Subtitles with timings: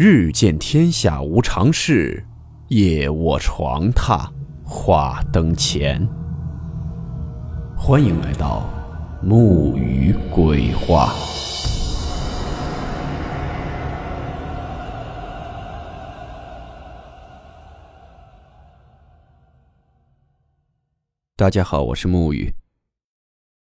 [0.00, 2.24] 日见天下无常事，
[2.68, 4.30] 夜卧床榻
[4.64, 6.08] 话灯前。
[7.76, 8.70] 欢迎来到
[9.20, 11.12] 木鱼鬼话。
[21.34, 22.54] 大家好，我是木鱼。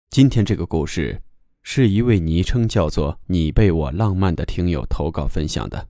[0.09, 1.21] 今天这个故事
[1.63, 5.87] 是一位昵称叫做“你被我浪漫”的听友投稿分享的。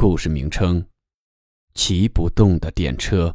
[0.00, 0.86] 故事名称：
[1.74, 3.34] 骑不动的电车。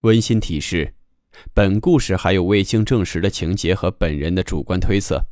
[0.00, 0.94] 温馨提示：
[1.60, 5.22] 本故事还有未经证实的情节和本人的主观推测，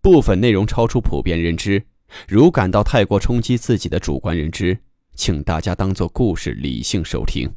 [0.00, 1.82] 部分内容超出普遍认知。
[2.28, 4.78] 如感到太过冲击自己的主观认知，
[5.16, 7.50] 请大家当做故事理性收听。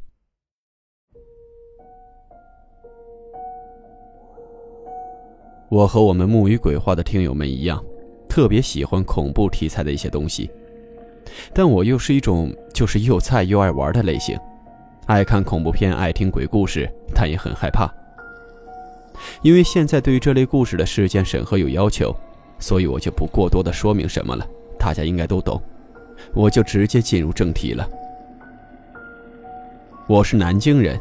[5.70, 7.80] 我和我们木鱼鬼话的听友们一样，
[8.28, 10.50] 特别喜欢恐怖题材的一些东西，
[11.54, 14.36] 但我又是一种就是又菜又爱玩的类型。
[15.06, 17.88] 爱看恐怖片，爱听鬼故事，但也很害怕。
[19.42, 22.14] 因为现在对于这类故事的事件审核有要求，
[22.58, 24.46] 所以我就不过多的说明什么了，
[24.78, 25.60] 大家应该都懂。
[26.34, 27.88] 我就直接进入正题了。
[30.06, 30.98] 我是南京人，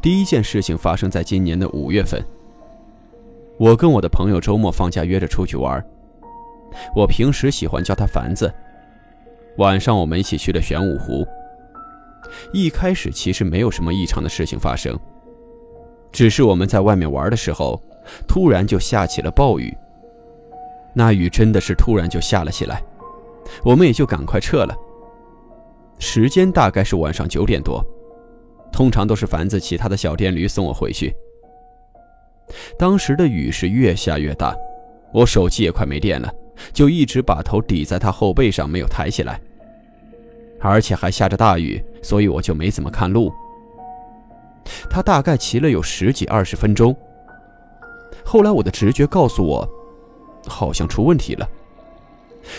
[0.00, 2.24] 第一件事情发生在今年的五月份。
[3.58, 5.84] 我跟我的朋友周末放假约着出去玩，
[6.96, 8.52] 我平时喜欢叫他凡子。
[9.58, 11.26] 晚上我们一起去了玄武湖。
[12.52, 14.98] 一开始其实没有什么异常的事情发生，
[16.12, 17.82] 只是我们在外面玩的时候，
[18.28, 19.74] 突然就下起了暴雨。
[20.94, 22.82] 那雨真的是突然就下了起来，
[23.64, 24.76] 我们也就赶快撤了。
[25.98, 27.82] 时间大概是晚上九点多，
[28.70, 31.14] 通常都是凡子骑他的小电驴送我回去。
[32.78, 34.54] 当时的雨是越下越大，
[35.14, 36.30] 我手机也快没电了，
[36.72, 39.40] 就一直把头抵在他后背上没有抬起来。
[40.60, 43.32] 而且还下着大雨，所以我就没怎么看路。
[44.88, 46.94] 他大概骑了有十几二十分钟。
[48.24, 49.68] 后来我的直觉告诉我，
[50.46, 51.48] 好像出问题了。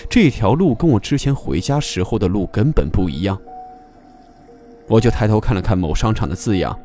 [0.09, 3.39] 这条路跟我之前回家时候的路根本不一样。
[4.87, 6.77] 我就抬头看了看某商场的字样，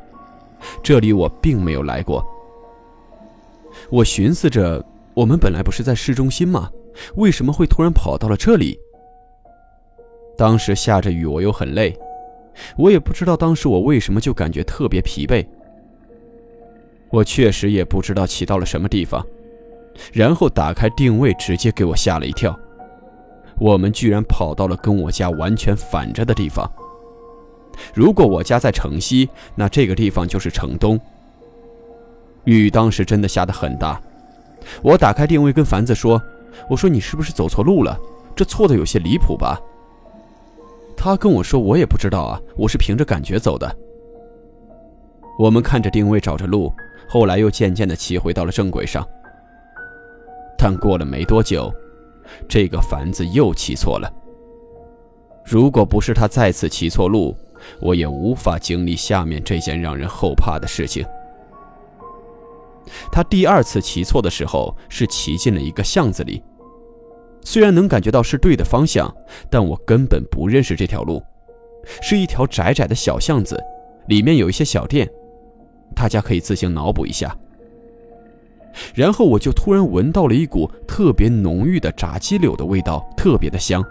[0.81, 2.25] 这里我并没有来过。
[3.89, 6.69] 我寻思着，我们本来不是在市中心吗？
[7.15, 8.79] 为什么会突然跑到了这里？
[10.37, 11.97] 当时下着雨，我又很累，
[12.77, 15.45] 我也不知道当时我为什么就感觉特别疲惫。
[17.09, 19.25] 我确实也不知道骑到了什么地方，
[20.13, 22.57] 然后打开定位，直接给我吓了一跳。
[23.57, 26.69] 我们居然跑到了跟我家完全反着的地方。
[27.93, 30.99] 如果我家在城西，那这个地方就是城东。
[32.45, 34.01] 雨当时真的下得很大，
[34.81, 36.21] 我打开定位跟凡子说
[36.69, 37.99] ：“我说你是不是走错路了？
[38.35, 39.59] 这错的有些离谱吧？”
[41.01, 43.73] 他跟我说：“我也不知道啊，我是凭着感觉走的。”
[45.39, 46.73] 我们看着定位找着路，
[47.07, 49.07] 后来又渐渐的骑回到了正轨上。
[50.57, 51.73] 但过了没多久，
[52.49, 54.11] 这个凡子又骑错了。
[55.45, 57.33] 如果不是他再次骑错路，
[57.79, 61.05] 我也无法经历下面这件让人后怕的事情。
[63.09, 66.43] 他第二次骑错的时候，是骑进了一个巷子里。
[67.49, 69.11] 虽然能感觉到是对的方向，
[69.49, 71.19] 但我根本不认识这条路，
[71.99, 73.59] 是一条窄窄的小巷子，
[74.05, 75.09] 里面有一些小店，
[75.95, 77.35] 大家可以自行脑补一下。
[78.93, 83.83] 然后我就突然闻到了一股特别浓郁的炸鸡柳的味道，特别的香，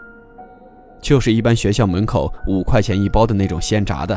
[1.03, 4.17] 就是一般学校门口五块钱一包的那种鲜炸的，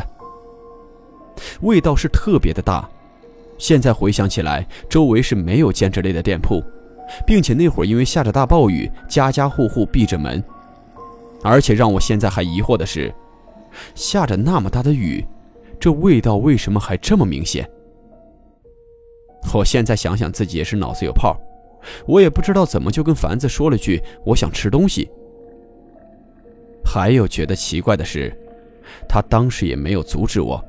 [1.62, 2.88] 味道是特别的大。
[3.58, 6.64] 现在回想起来，周围是没有兼职类的店铺。
[7.26, 10.44] 并且那会儿因为下着大暴雨，家家户户闭着门，
[11.44, 13.14] 而且让我现在还疑惑的是，
[13.96, 15.26] 下着那么大的雨，
[15.80, 17.70] 这味道为什么还这么明显？
[19.54, 21.36] 我现在想想自己也是脑子有泡，
[22.06, 25.10] 我也不知道怎么就跟凡子说了句我想吃东西。
[26.86, 28.32] 还有觉得奇怪的是，
[29.08, 30.64] 他当时也没有阻止我。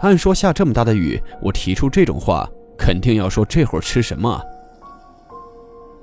[0.00, 4.40] 按说下这么大的雨，我提出这种话，肯定要说这会儿吃什么。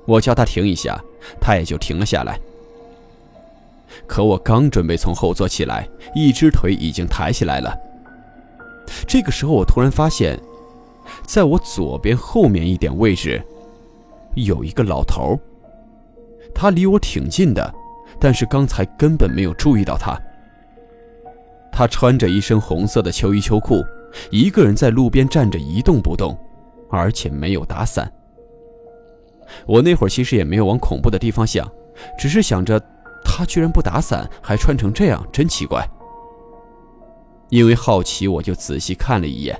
[0.06, 0.98] 我叫他停一下，
[1.40, 2.38] 他也就停了下来。
[4.06, 7.76] 可我刚准备从后座起来，一只腿已经抬起来了。
[9.06, 10.38] 这个时候，我突然发现，
[11.26, 13.42] 在我左边后面一点位置，
[14.34, 15.38] 有一个老头。
[16.54, 17.74] 他离我挺近的，
[18.20, 20.18] 但是刚才根本没有注意到他。
[21.72, 23.84] 他穿着一身红色的秋衣秋裤，
[24.30, 26.36] 一个人在路边站着一动不动，
[26.90, 28.10] 而且没有打伞。
[29.66, 31.70] 我那会儿其实也没有往恐怖的地方想，
[32.18, 32.80] 只是想着
[33.24, 35.86] 他居然不打伞，还穿成这样，真奇怪。
[37.48, 39.56] 因为好奇，我就仔细看了一眼。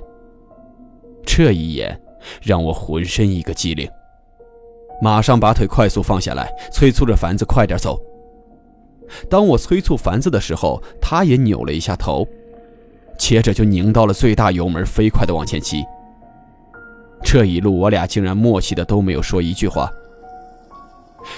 [1.25, 1.99] 这一眼
[2.41, 3.89] 让我浑身一个激灵，
[5.01, 7.99] 马上把腿快速放下来，催促着凡子快点走。
[9.29, 12.27] 当我催促凡子的时候，他也扭了一下头，
[13.17, 15.83] 接着就拧到了最大油门，飞快地往前骑。
[17.29, 19.91] 这一路，我俩竟然默契的都没有说一句话。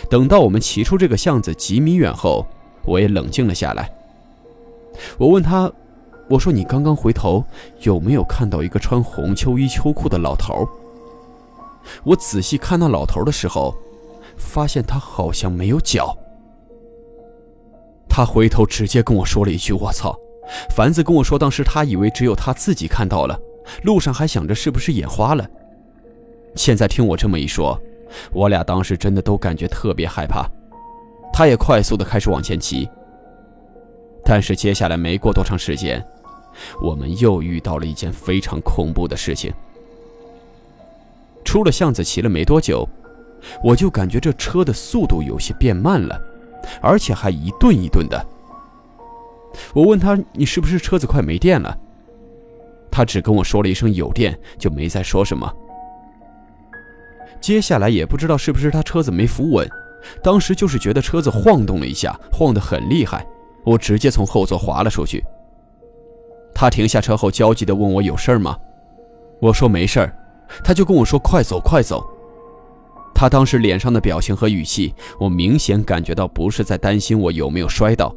[0.07, 2.45] 等到我们骑出这个巷子几米远后，
[2.86, 3.91] 我也冷静了下来。
[5.18, 5.71] 我问他
[6.30, 7.44] ：“我说你刚刚回头
[7.80, 10.63] 有没有看到一个穿红秋衣秋裤的老头？”
[12.06, 13.75] 我仔细看那老头的时候，
[14.38, 16.15] 发现他好像没有脚。
[18.07, 20.15] 他回头直接跟我说了一句：“我操！”
[20.69, 23.39] 凡子跟我说，当时他以为只有他自己看到了，
[23.81, 25.50] 路上还想着是不是眼花了。
[26.56, 27.80] 现在听我这么一说，
[28.31, 30.50] 我俩当时真的都感觉特别害怕。
[31.31, 32.90] 他也快速的开始往前骑。
[34.25, 36.06] 但是接下来没过多长时间，
[36.81, 39.54] 我们又遇到了一件非常恐怖的事情。
[41.46, 42.88] 出了巷子骑了没多久，
[43.63, 46.19] 我就感觉这车的速度有些变慢了，
[46.81, 48.24] 而且还一顿一顿的。
[49.74, 51.75] 我问他：“你是不是车子快没电了？”
[52.92, 55.51] 他只跟我说了一声“有电”，就没再说什么。
[57.42, 59.70] 接下来也不知道是不是他车子没扶稳，
[60.22, 63.26] 当时就是觉得车子晃动了一下，晃得很厉害，
[63.66, 65.24] 我直接从后座滑了出去。
[66.54, 68.58] 他停下车后焦急地问我有事吗？
[69.42, 70.14] 我说没事儿，
[70.64, 72.06] 他就跟我说快走快走。
[73.16, 78.14] 他当时脸上的表情和语气，我明显感觉到不是在担心我有没有摔倒。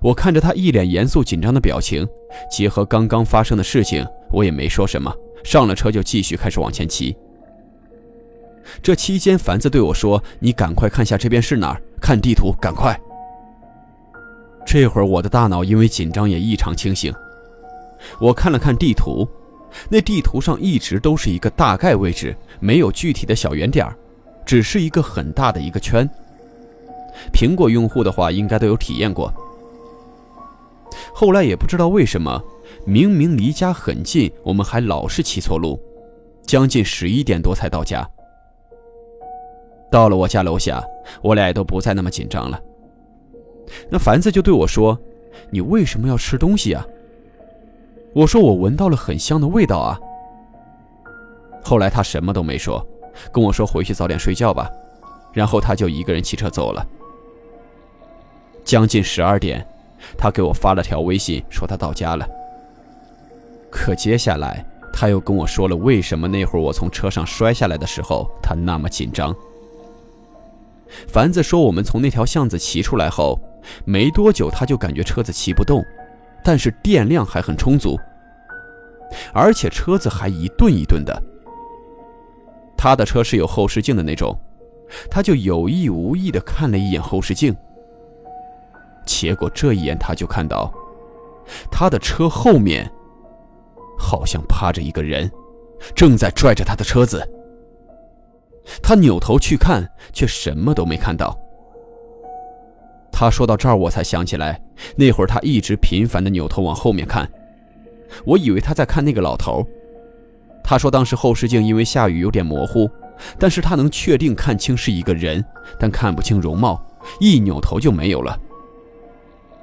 [0.00, 2.06] 我看着他一脸严肃紧张的表情，
[2.50, 5.14] 结合刚刚发生的事情，我也没说什么，
[5.44, 7.16] 上了车就继续开始往前骑。
[8.82, 12.98] 这期间，凡子对我说：“你赶快看下这边是哪儿，看地图，赶快。”
[14.66, 17.14] 这会儿我的大脑因为紧张也异常清醒。
[18.20, 19.26] 我看了看地图，
[19.88, 23.88] 那地图上一直都是一个大概位置，没有具体的小圆点
[24.44, 26.08] 只是一个很大的一个圈。
[27.32, 29.32] 苹果用户的话应该都有体验过。
[31.14, 32.42] 后来也不知道为什么，
[32.84, 35.80] 明明离家很近，我们还老是骑错路，
[36.44, 38.06] 将近十一点多才到家。
[39.90, 40.82] 到了我家楼下，
[41.22, 42.60] 我俩也都不再那么紧张了。
[43.88, 44.98] 那凡子就对我说
[45.50, 46.86] ：“你为什么要吃东西啊？”
[48.14, 49.98] 我说：“我闻到了很香的味道啊。”
[51.62, 52.86] 后来他什么都没说，
[53.32, 54.70] 跟我说：“回去早点睡觉吧。”
[55.32, 56.86] 然后他就一个人骑车走了。
[58.64, 59.66] 将近十二点，
[60.16, 62.26] 他给我发了条微信，说他到家了。
[63.70, 69.34] 可接下来他又跟我说了为什么那会儿我从车上摔下来的时候他那么紧张。
[71.08, 73.38] 凡子说：“我们从那条巷子骑出来后，
[73.84, 75.84] 没多久他就感觉车子骑不动，
[76.44, 77.98] 但是电量还很充足，
[79.32, 81.20] 而且车子还一顿一顿的。
[82.76, 84.38] 他的车是有后视镜的那种，
[85.10, 87.54] 他就有意无意地看了一眼后视镜。
[89.04, 90.72] 结果这一眼他就看到，
[91.70, 92.90] 他的车后面
[93.98, 95.30] 好像趴着一个人，
[95.94, 97.28] 正在拽着他的车子。”
[98.82, 101.38] 他扭头去看，却什么都没看到。
[103.12, 104.60] 他说到这儿，我才想起来，
[104.96, 107.26] 那会儿他一直频繁地扭头往后面看，
[108.24, 109.66] 我以为他在看那个老头。
[110.62, 112.90] 他说当时后视镜因为下雨有点模糊，
[113.38, 115.42] 但是他能确定看清是一个人，
[115.78, 116.84] 但看不清容貌，
[117.20, 118.38] 一扭头就没有了。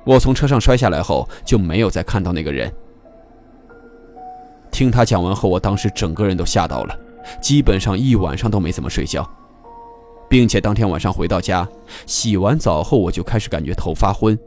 [0.05, 2.73] 我从车上摔下来后，就没有再看到那个人。
[4.71, 6.97] 听他讲完后，我当时整个人都吓到了。
[7.41, 9.29] 基本上一晚上都没怎么睡觉，
[10.29, 11.67] 并且当天晚上回到家，
[12.05, 14.37] 洗完澡后我就开始感觉头发昏，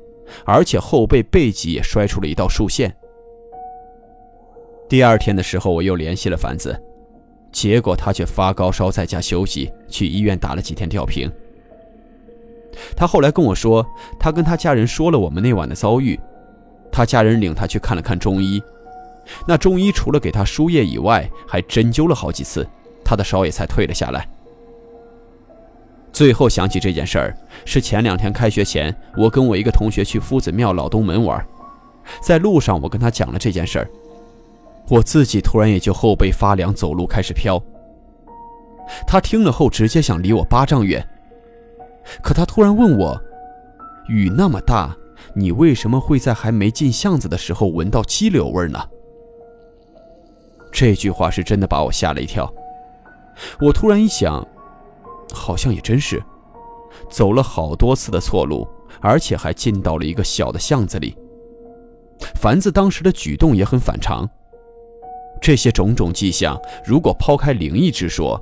[0.44, 2.94] 而且后背背脊也摔出了一道竖线。
[4.88, 6.80] 第二天的时候，我又联系了凡子，
[7.50, 11.30] 结果他却发高烧在家休息，去医院打了几天吊瓶。
[12.94, 13.84] 他后来跟我说，
[14.18, 16.18] 他跟他家人说了我们那晚的遭遇，
[16.92, 18.62] 他家人领他去看了看中医。
[19.46, 22.66] 那中医除了给他输液以外，还针灸了好几次，
[23.04, 24.28] 他的烧也才退了下来。
[26.12, 31.44] 最后想起这件事儿，是前两天开学前，我跟我一个同学去夫子庙老东门玩，
[32.22, 33.90] 在路上我跟他讲了这件事儿。
[34.88, 37.62] 我自己突然也就后背发凉，走路开始飘。
[39.06, 41.06] 他听了后直接想离我八丈远，
[42.22, 43.20] 可他突然问我
[44.08, 44.96] ：“雨那么大，
[45.34, 48.78] 你为什么会在还没进巷子的时候闻到鸡柳味呢？”
[50.76, 52.52] 这句话是真的把我吓了一跳。
[53.62, 54.46] 我突然一想，
[55.32, 56.22] 好像也真是，
[57.08, 58.68] 走了好多次的错路，
[59.00, 61.16] 而且还进到了一个小的巷子里。
[62.34, 64.28] 凡子当时的举动也很反常。
[65.40, 68.38] 这些种种迹象，如果抛开灵异之说，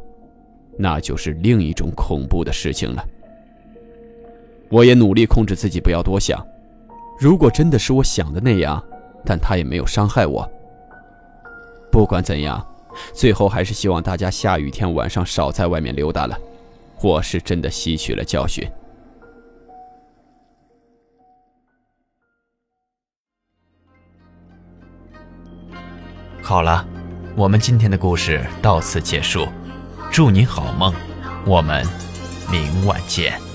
[0.76, 3.05] 那就是另一种恐怖的事情了。
[4.71, 6.45] 我也努力控制自己不要多想。
[7.17, 8.83] 如果真的是我想的那样，
[9.25, 10.50] 但他也没有伤害我。
[11.95, 12.67] 不管怎样，
[13.13, 16.37] 最后还是希望大家下雨天晚上少在外面溜达了。
[17.01, 18.69] 我是真的吸取了教训。
[26.43, 26.85] 好了，
[27.37, 29.47] 我们今天的故事到此结束。
[30.11, 30.93] 祝你好梦，
[31.47, 31.87] 我们
[32.51, 33.54] 明晚见。